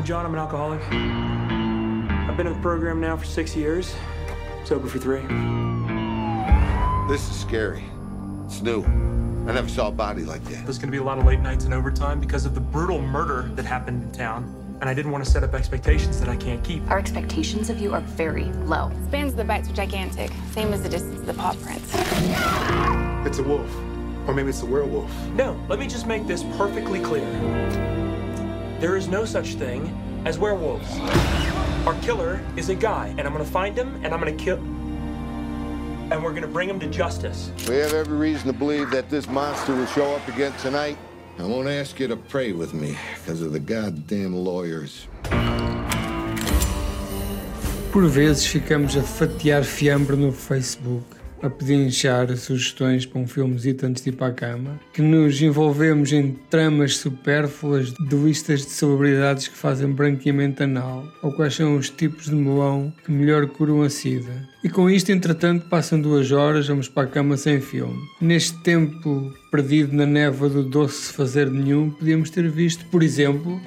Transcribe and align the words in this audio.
I'm 0.00 0.06
John. 0.06 0.24
I'm 0.24 0.32
an 0.32 0.38
alcoholic. 0.38 0.80
I've 0.80 2.34
been 2.34 2.46
in 2.46 2.54
the 2.54 2.62
program 2.62 3.02
now 3.02 3.18
for 3.18 3.26
six 3.26 3.54
years, 3.54 3.94
sober 4.64 4.88
for 4.88 4.98
three. 4.98 5.20
This 7.06 7.28
is 7.28 7.38
scary. 7.38 7.84
It's 8.46 8.62
new. 8.62 8.82
I 8.82 9.52
never 9.52 9.68
saw 9.68 9.88
a 9.88 9.90
body 9.90 10.22
like 10.22 10.42
that. 10.44 10.64
There's 10.64 10.78
going 10.78 10.88
to 10.88 10.90
be 10.90 10.96
a 10.96 11.02
lot 11.02 11.18
of 11.18 11.26
late 11.26 11.40
nights 11.40 11.66
and 11.66 11.74
overtime 11.74 12.18
because 12.18 12.46
of 12.46 12.54
the 12.54 12.62
brutal 12.62 13.02
murder 13.02 13.50
that 13.56 13.66
happened 13.66 14.02
in 14.02 14.10
town. 14.12 14.78
And 14.80 14.88
I 14.88 14.94
didn't 14.94 15.12
want 15.12 15.22
to 15.22 15.30
set 15.30 15.44
up 15.44 15.52
expectations 15.52 16.18
that 16.20 16.30
I 16.30 16.36
can't 16.36 16.64
keep. 16.64 16.90
Our 16.90 16.98
expectations 16.98 17.68
of 17.68 17.78
you 17.78 17.92
are 17.92 18.00
very 18.00 18.44
low. 18.44 18.90
Spans 19.08 19.32
of 19.32 19.36
the 19.36 19.44
bites 19.44 19.68
are 19.68 19.74
gigantic, 19.74 20.30
same 20.52 20.72
as 20.72 20.82
the 20.82 20.88
distance 20.88 21.20
of 21.20 21.26
the 21.26 21.34
paw 21.34 21.52
prints. 21.60 21.92
It's 23.26 23.38
a 23.38 23.42
wolf. 23.42 23.70
Or 24.26 24.32
maybe 24.32 24.48
it's 24.48 24.62
a 24.62 24.66
werewolf. 24.66 25.14
No, 25.34 25.62
let 25.68 25.78
me 25.78 25.86
just 25.86 26.06
make 26.06 26.26
this 26.26 26.42
perfectly 26.56 27.00
clear. 27.00 27.99
There 28.80 28.96
is 28.96 29.08
no 29.08 29.26
such 29.26 29.56
thing 29.56 29.92
as 30.24 30.38
werewolves. 30.38 30.88
Our 31.86 31.94
killer 32.00 32.40
is 32.56 32.70
a 32.70 32.74
guy, 32.74 33.08
and 33.18 33.26
I'm 33.26 33.32
gonna 33.34 33.44
find 33.44 33.76
him, 33.76 33.94
and 34.02 34.14
I'm 34.14 34.18
gonna 34.18 34.32
kill. 34.32 34.56
And 36.10 36.24
we're 36.24 36.32
gonna 36.32 36.46
bring 36.46 36.70
him 36.70 36.80
to 36.80 36.86
justice. 36.86 37.52
We 37.68 37.76
have 37.76 37.92
every 37.92 38.16
reason 38.16 38.46
to 38.46 38.58
believe 38.58 38.90
that 38.92 39.10
this 39.10 39.28
monster 39.28 39.76
will 39.76 39.84
show 39.84 40.16
up 40.16 40.26
again 40.28 40.54
tonight. 40.62 40.96
I 41.38 41.42
won't 41.42 41.68
ask 41.68 42.00
you 42.00 42.08
to 42.08 42.16
pray 42.16 42.52
with 42.52 42.72
me 42.72 42.96
because 43.16 43.42
of 43.42 43.52
the 43.52 43.60
goddamn 43.60 44.34
lawyers. 44.34 45.06
Por 47.92 48.06
vezes 48.06 48.46
ficamos 48.46 48.96
a 48.96 49.02
fatiar 49.02 49.62
fiambre 49.62 50.16
no 50.16 50.32
Facebook 50.32 51.19
a 51.42 51.48
pedinchar 51.48 52.36
sugestões 52.36 53.06
para 53.06 53.20
um 53.20 53.26
filmezito 53.26 53.86
antes 53.86 54.02
de 54.02 54.10
ir 54.10 54.12
para 54.12 54.28
a 54.28 54.32
cama, 54.32 54.80
que 54.92 55.02
nos 55.02 55.40
envolvemos 55.40 56.12
em 56.12 56.32
tramas 56.50 56.96
supérfluas 56.96 57.92
de 57.92 58.16
listas 58.16 58.60
de 58.60 58.70
celebridades 58.70 59.48
que 59.48 59.56
fazem 59.56 59.90
branqueamento 59.90 60.62
anal, 60.62 61.04
ou 61.22 61.32
quais 61.32 61.54
são 61.54 61.76
os 61.76 61.88
tipos 61.88 62.26
de 62.26 62.34
melão 62.34 62.92
que 63.04 63.10
melhor 63.10 63.46
curam 63.46 63.82
a 63.82 63.90
sida. 63.90 64.48
E 64.62 64.68
com 64.68 64.90
isto, 64.90 65.10
entretanto, 65.10 65.68
passam 65.68 66.00
duas 66.00 66.30
horas, 66.32 66.68
vamos 66.68 66.88
para 66.88 67.04
a 67.08 67.10
cama 67.10 67.36
sem 67.36 67.60
filme. 67.60 67.98
Neste 68.20 68.58
tempo 68.62 69.32
perdido 69.50 69.94
na 69.94 70.06
névoa 70.06 70.48
do 70.48 70.62
doce 70.62 71.12
fazer 71.12 71.50
nenhum, 71.50 71.90
podíamos 71.90 72.30
ter 72.30 72.48
visto, 72.48 72.84
por 72.86 73.02
exemplo, 73.02 73.60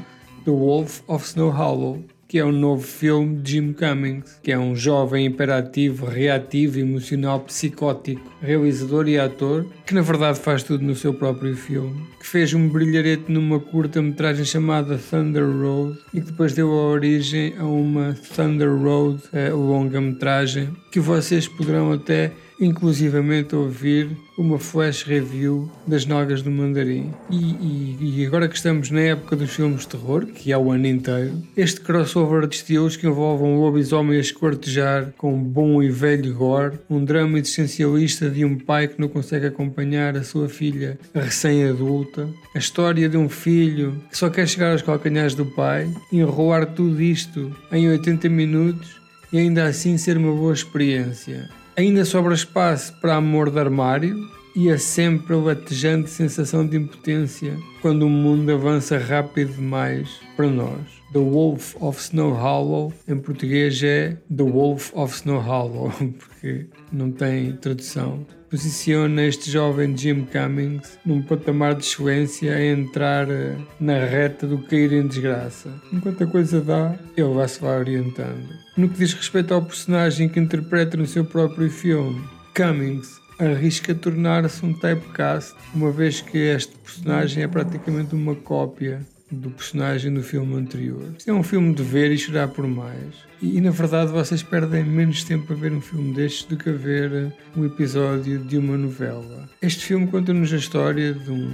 The 0.45 0.51
Wolf 0.51 1.01
of 1.07 1.25
Snow 1.25 1.49
Hollow, 1.49 2.03
que 2.33 2.39
é 2.39 2.43
um 2.43 2.51
novo 2.51 2.81
filme 2.81 3.35
de 3.43 3.51
Jim 3.51 3.73
Cummings, 3.73 4.39
que 4.41 4.51
é 4.51 4.57
um 4.57 4.75
jovem 4.75 5.27
imperativo, 5.27 6.07
reativo, 6.07 6.79
emocional, 6.79 7.41
psicótico, 7.41 8.27
realizador 8.41 9.07
e 9.07 9.19
ator, 9.19 9.67
que 9.85 9.93
na 9.93 10.01
verdade 10.01 10.39
faz 10.39 10.63
tudo 10.63 10.83
no 10.83 10.95
seu 10.95 11.13
próprio 11.13 11.55
filme, 11.55 12.07
que 12.19 12.25
fez 12.25 12.51
um 12.55 12.67
brilharete 12.67 13.31
numa 13.31 13.59
curta-metragem 13.59 14.45
chamada 14.45 14.97
Thunder 14.97 15.45
Road 15.45 15.99
e 16.11 16.21
que 16.21 16.31
depois 16.31 16.55
deu 16.55 16.71
a 16.71 16.87
origem 16.87 17.53
a 17.59 17.65
uma 17.65 18.15
Thunder 18.35 18.75
Road 18.75 19.21
longa-metragem 19.51 20.75
que 20.91 20.99
vocês 20.99 21.47
poderão 21.47 21.91
até 21.91 22.31
inclusivamente 22.63 23.55
ouvir 23.55 24.09
uma 24.37 24.57
flash 24.57 25.03
review 25.03 25.69
das 25.85 26.05
Nogas 26.05 26.41
do 26.41 26.49
Mandarim. 26.49 27.13
E, 27.29 27.35
e, 27.35 27.97
e, 28.21 28.25
agora 28.25 28.47
que 28.47 28.55
estamos 28.55 28.89
na 28.89 29.01
época 29.01 29.35
dos 29.35 29.51
filmes 29.51 29.81
de 29.81 29.89
terror, 29.89 30.25
que 30.25 30.51
é 30.51 30.57
o 30.57 30.71
ano 30.71 30.87
inteiro, 30.87 31.33
este 31.55 31.81
crossover 31.81 32.47
de 32.47 32.55
estilos 32.55 32.95
que 32.95 33.07
envolve 33.07 33.43
um 33.43 33.59
lobisomem 33.59 34.17
a 34.17 34.21
escortejar 34.21 35.13
com 35.17 35.37
bom 35.37 35.83
e 35.83 35.89
velho 35.89 36.33
gore, 36.33 36.79
um 36.89 37.03
drama 37.03 37.37
existencialista 37.37 38.29
de 38.29 38.43
um 38.43 38.57
pai 38.57 38.87
que 38.87 38.99
não 38.99 39.07
consegue 39.07 39.47
acompanhar 39.47 40.17
a 40.17 40.23
sua 40.23 40.49
filha 40.49 40.97
recém-adulta, 41.13 42.27
a 42.55 42.57
história 42.57 43.07
de 43.07 43.17
um 43.17 43.29
filho 43.29 44.01
que 44.09 44.17
só 44.17 44.29
quer 44.29 44.47
chegar 44.47 44.71
aos 44.71 44.81
calcanhares 44.81 45.35
do 45.35 45.45
pai, 45.45 45.89
enrolar 46.11 46.65
tudo 46.73 47.01
isto 47.01 47.55
em 47.71 47.89
80 47.89 48.29
minutos 48.29 49.01
e 49.31 49.39
ainda 49.39 49.65
assim 49.65 49.97
ser 49.97 50.17
uma 50.17 50.33
boa 50.33 50.53
experiência. 50.53 51.49
Ainda 51.75 52.05
sobra 52.05 52.35
espaço 52.35 52.93
para 53.01 53.15
amor 53.15 53.49
de 53.49 53.59
armário 53.59 54.29
e 54.55 54.69
a 54.69 54.77
sempre 54.77 55.35
latejante 55.35 56.07
sensação 56.07 56.67
de 56.67 56.77
impotência 56.77 57.57
quando 57.81 58.03
o 58.03 58.09
mundo 58.09 58.51
avança 58.51 58.99
rápido 58.99 59.53
demais 59.53 60.07
para 60.35 60.47
nós. 60.47 60.79
The 61.11 61.19
Wolf 61.19 61.75
of 61.81 61.99
Snow 61.99 62.31
Hollow, 62.31 62.93
em 63.07 63.17
português 63.17 63.81
é 63.81 64.17
The 64.35 64.43
Wolf 64.43 64.91
of 64.93 65.15
Snow 65.15 65.39
Hollow, 65.39 65.91
porque 66.19 66.67
não 66.91 67.11
tem 67.11 67.53
tradução. 67.53 68.23
Posiciona 68.53 69.23
este 69.23 69.49
jovem 69.49 69.97
Jim 69.97 70.27
Cummings 70.31 70.99
num 71.03 71.23
patamar 71.23 71.73
de 71.73 71.85
excelência 71.85 72.55
a 72.55 72.63
entrar 72.63 73.27
eh, 73.27 73.57
na 73.79 74.05
reta 74.05 74.45
do 74.45 74.59
cair 74.59 74.93
em 74.93 75.07
desgraça. 75.07 75.73
Enquanto 75.91 76.23
a 76.23 76.27
coisa 76.27 76.61
dá, 76.61 76.95
ele 77.17 77.33
vai 77.33 77.47
se 77.47 77.59
vai 77.59 77.79
orientando. 77.79 78.47
No 78.77 78.87
que 78.87 78.99
diz 78.99 79.11
respeito 79.11 79.55
ao 79.55 79.65
personagem 79.65 80.29
que 80.29 80.39
interpreta 80.39 80.95
no 80.95 81.07
seu 81.07 81.25
próprio 81.25 81.67
filme, 81.67 82.23
Cummings 82.55 83.19
arrisca 83.39 83.95
tornar-se 83.95 84.63
um 84.63 84.71
typecast, 84.71 85.55
uma 85.73 85.89
vez 85.89 86.21
que 86.21 86.37
este 86.37 86.77
personagem 86.77 87.41
é 87.41 87.47
praticamente 87.47 88.13
uma 88.13 88.35
cópia 88.35 89.01
do 89.33 89.49
personagem 89.49 90.13
do 90.13 90.23
filme 90.23 90.55
anterior. 90.55 91.13
Isto 91.17 91.29
é 91.29 91.33
um 91.33 91.43
filme 91.43 91.73
de 91.73 91.83
ver 91.83 92.11
e 92.11 92.17
chorar 92.17 92.47
por 92.47 92.67
mais. 92.67 93.13
E, 93.41 93.57
e, 93.57 93.61
na 93.61 93.71
verdade 93.71 94.11
vocês 94.11 94.41
perdem 94.43 94.83
menos 94.83 95.23
tempo 95.23 95.51
a 95.51 95.55
ver 95.55 95.71
um 95.71 95.81
filme 95.81 96.13
destes 96.13 96.45
do 96.45 96.57
que 96.57 96.69
a 96.69 96.73
ver 96.73 97.33
um 97.55 97.65
episódio 97.65 98.39
de 98.39 98.57
uma 98.57 98.77
novela. 98.77 99.49
Este 99.61 99.85
filme 99.85 100.07
conta-nos 100.07 100.53
a 100.53 100.57
história 100.57 101.13
de 101.13 101.31
um 101.31 101.51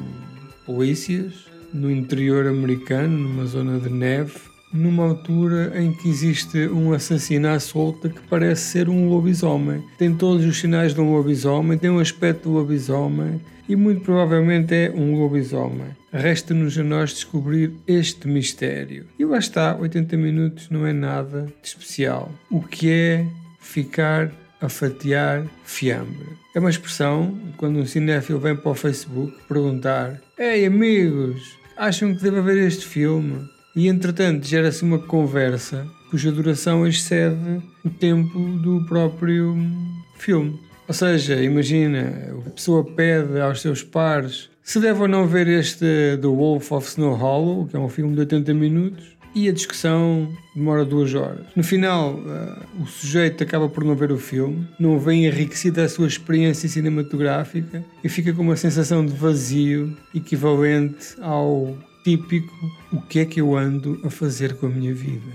polícias 0.65 1.49
no 1.73 1.89
interior 1.89 2.47
americano, 2.47 3.17
numa 3.17 3.45
zona 3.45 3.79
de 3.79 3.89
neve, 3.89 4.48
numa 4.71 5.05
altura 5.05 5.73
em 5.81 5.91
que 5.91 6.09
existe 6.09 6.67
um 6.67 6.93
assassino 6.93 7.47
à 7.47 7.59
solta 7.59 8.09
que 8.09 8.21
parece 8.29 8.71
ser 8.71 8.89
um 8.89 9.09
lobisomem. 9.09 9.83
Tem 9.97 10.13
todos 10.13 10.45
os 10.45 10.59
sinais 10.59 10.93
de 10.93 11.01
um 11.01 11.11
lobisomem, 11.11 11.77
tem 11.77 11.89
um 11.89 11.99
aspecto 11.99 12.49
de 12.49 12.55
lobisomem 12.55 13.41
e 13.67 13.75
muito 13.75 14.01
provavelmente 14.01 14.73
é 14.73 14.91
um 14.95 15.15
lobisomem. 15.19 15.95
Resta-nos 16.11 16.77
a 16.77 16.83
nós 16.83 17.11
descobrir 17.11 17.71
este 17.87 18.27
mistério. 18.27 19.05
E 19.17 19.25
lá 19.25 19.37
está, 19.37 19.75
80 19.75 20.17
minutos 20.17 20.69
não 20.69 20.87
é 20.87 20.93
nada 20.93 21.47
de 21.61 21.67
especial. 21.67 22.31
O 22.49 22.61
que 22.61 22.89
é 22.89 23.27
ficar 23.59 24.31
a 24.59 24.67
fatiar 24.67 25.45
fiambre? 25.63 26.29
É 26.55 26.59
uma 26.59 26.71
expressão 26.71 27.37
quando 27.57 27.77
um 27.77 27.85
cinéfilo 27.85 28.39
vem 28.39 28.55
para 28.55 28.71
o 28.71 28.75
Facebook 28.75 29.35
perguntar: 29.47 30.19
Ei 30.35 30.65
amigos, 30.65 31.55
acham 31.77 32.15
que 32.15 32.23
deve 32.23 32.39
haver 32.39 32.57
este 32.57 32.87
filme? 32.87 33.47
E 33.75 33.87
entretanto 33.87 34.45
gera-se 34.45 34.83
uma 34.83 34.99
conversa 34.99 35.87
cuja 36.09 36.31
duração 36.31 36.87
excede 36.87 37.61
o 37.85 37.89
tempo 37.89 38.39
do 38.57 38.85
próprio 38.85 39.55
filme. 40.17 40.59
Ou 40.87 40.93
seja, 40.93 41.41
imagina, 41.41 42.33
a 42.47 42.49
pessoa 42.49 42.83
pede 42.83 43.39
aos 43.39 43.61
seus 43.61 43.83
pares 43.83 44.49
se 44.63 44.79
deve 44.79 45.01
ou 45.01 45.07
não 45.07 45.25
ver 45.25 45.47
este 45.47 46.17
The 46.21 46.27
Wolf 46.27 46.71
of 46.71 46.87
Snow 46.87 47.15
Hollow, 47.15 47.67
que 47.67 47.75
é 47.75 47.79
um 47.79 47.89
filme 47.89 48.13
de 48.13 48.19
80 48.19 48.53
minutos, 48.53 49.17
e 49.33 49.47
a 49.47 49.51
discussão 49.51 50.31
demora 50.55 50.85
duas 50.85 51.13
horas. 51.13 51.45
No 51.55 51.63
final, 51.63 52.15
uh, 52.15 52.83
o 52.83 52.85
sujeito 52.85 53.43
acaba 53.43 53.69
por 53.69 53.83
não 53.83 53.95
ver 53.95 54.11
o 54.11 54.17
filme, 54.17 54.67
não 54.79 54.99
vem 54.99 55.25
enriquecido 55.25 55.81
a 55.81 55.89
sua 55.89 56.07
experiência 56.07 56.67
cinematográfica 56.67 57.83
e 58.03 58.09
fica 58.09 58.33
com 58.33 58.41
uma 58.41 58.55
sensação 58.55 59.05
de 59.05 59.13
vazio 59.13 59.95
equivalente 60.13 61.15
ao 61.21 61.77
típico 62.09 62.71
o 62.91 62.99
que 63.01 63.19
é 63.19 63.25
que 63.25 63.39
eu 63.39 63.55
ando 63.55 63.99
a 64.03 64.09
fazer 64.09 64.55
com 64.55 64.65
a 64.65 64.69
minha 64.69 64.93
vida. 64.93 65.31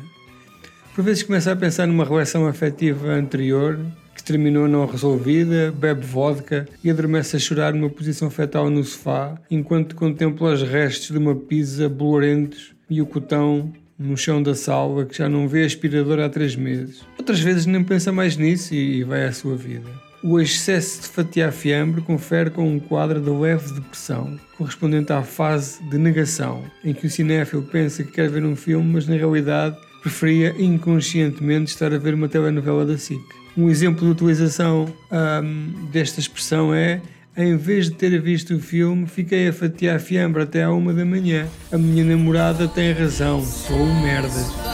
Por 0.93 1.05
vezes 1.05 1.23
começa 1.23 1.53
a 1.53 1.57
pensar 1.57 1.87
numa 1.87 2.05
relação 2.05 2.49
afetiva 2.49 3.13
anterior 3.13 3.79
que 4.17 4.25
terminou 4.25 4.67
não 4.67 4.85
resolvida, 4.85 5.73
bebe 5.73 6.05
vodka 6.05 6.67
e 6.83 6.91
adormece 6.91 7.37
a 7.37 7.39
chorar 7.39 7.73
numa 7.73 7.91
posição 7.91 8.29
fetal 8.29 8.69
no 8.71 8.83
sofá 8.83 9.41
enquanto 9.49 9.95
contempla 9.95 10.53
os 10.53 10.63
restos 10.63 11.13
de 11.13 11.19
uma 11.19 11.37
pizza 11.37 11.89
bolorentos 11.89 12.75
e 12.91 13.01
o 13.01 13.07
cotão 13.07 13.73
no 13.97 14.17
chão 14.17 14.43
da 14.43 14.57
sala 14.57 15.05
que 15.05 15.17
já 15.17 15.29
não 15.29 15.47
vê 15.47 15.65
aspirador 15.65 16.19
há 16.19 16.29
três 16.29 16.57
meses. 16.57 17.03
Outras 17.17 17.39
vezes 17.39 17.67
nem 17.67 17.85
pensa 17.85 18.11
mais 18.11 18.37
nisso 18.37 18.75
e 18.75 19.05
vai 19.05 19.25
à 19.25 19.33
sua 19.33 19.55
vida. 19.57 20.04
O 20.27 20.41
excesso 20.41 21.03
de 21.03 21.09
fatiar 21.09 21.53
fiambre 21.53 22.01
confere 22.01 22.49
com 22.49 22.67
um 22.67 22.81
quadro 22.81 23.21
de 23.21 23.29
leve 23.29 23.75
depressão, 23.75 24.41
correspondente 24.57 25.13
à 25.13 25.23
fase 25.23 25.85
de 25.85 25.99
negação, 25.99 26.65
em 26.83 26.95
que 26.95 27.07
o 27.07 27.11
cinéfilo 27.11 27.63
pensa 27.63 28.03
que 28.03 28.11
quer 28.11 28.31
ver 28.31 28.43
um 28.43 28.57
filme, 28.57 28.91
mas 28.91 29.07
na 29.07 29.17
realidade 29.17 29.77
preferia 30.03 30.55
inconscientemente 30.59 31.73
estar 31.73 31.93
a 31.93 31.99
ver 31.99 32.15
uma 32.15 32.27
telenovela 32.27 32.87
da 32.87 32.97
SIC. 32.97 33.21
Um 33.55 33.69
exemplo 33.69 34.03
de 34.07 34.13
utilização 34.13 34.87
um, 35.13 35.91
desta 35.93 36.21
expressão 36.21 36.73
é 36.73 37.03
em 37.37 37.59
vez 37.59 37.91
de 37.91 37.97
ter 37.97 38.19
visto 38.23 38.55
o 38.55 38.61
filme, 38.61 39.07
fiquei 39.07 39.49
a 39.49 39.53
fatiar 39.53 40.01
fiambre 40.01 40.45
até 40.45 40.63
à 40.63 40.73
uma 40.73 40.95
da 40.95 41.05
manhã. 41.05 41.47
A 41.71 41.77
minha 41.77 42.03
namorada 42.03 42.67
tem 42.67 42.93
razão, 42.93 43.45
sou 43.45 43.77
um 43.77 44.01
merda. 44.01 44.74